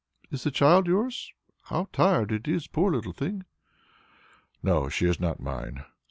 "Is 0.31 0.43
the 0.43 0.49
child 0.49 0.87
yours? 0.87 1.31
How 1.65 1.87
tired 1.93 2.31
it 2.31 2.47
is, 2.47 2.65
poor 2.65 2.91
little 2.91 3.13
thing!" 3.13 3.45
"No, 4.63 4.89
she 4.89 5.05
is 5.05 5.19
not 5.19 5.39
mine. 5.39 5.85